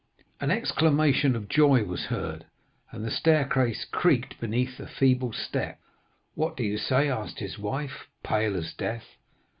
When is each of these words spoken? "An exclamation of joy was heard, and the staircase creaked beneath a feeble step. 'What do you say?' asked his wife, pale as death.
"An 0.39 0.49
exclamation 0.49 1.35
of 1.35 1.47
joy 1.47 1.83
was 1.83 2.05
heard, 2.05 2.45
and 2.91 3.05
the 3.05 3.11
staircase 3.11 3.85
creaked 3.85 4.39
beneath 4.39 4.79
a 4.79 4.87
feeble 4.87 5.31
step. 5.31 5.79
'What 6.33 6.57
do 6.57 6.63
you 6.63 6.79
say?' 6.79 7.07
asked 7.07 7.37
his 7.37 7.59
wife, 7.59 8.07
pale 8.23 8.55
as 8.57 8.73
death. 8.73 9.05